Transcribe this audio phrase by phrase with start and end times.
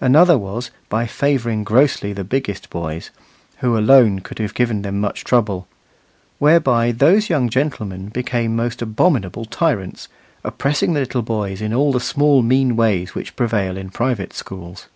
[0.00, 3.10] Another was, by favouring grossly the biggest boys,
[3.56, 5.66] who alone could have given them much trouble;
[6.38, 10.06] whereby those young gentlemen became most abominable tyrants,
[10.44, 14.86] oppressing the little boys in all the small mean ways which prevail in private schools.